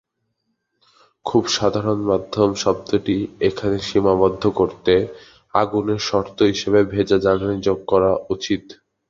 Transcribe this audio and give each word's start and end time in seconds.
খুব 1.25 1.43
সাধারণ 1.57 1.99
মধ্যম 2.09 2.49
শব্দটি 2.63 3.17
এখানে 3.47 3.77
সীমাবদ্ধ 3.87 4.43
করতে, 4.59 4.93
আগুনের 5.53 6.01
শর্ত 6.09 6.37
হিসাবে 6.51 6.79
'ভেজা 6.85 7.17
জ্বালানী' 7.23 7.65
যোগ 7.67 7.79
করা 7.91 8.11
উচিত। 8.29 8.63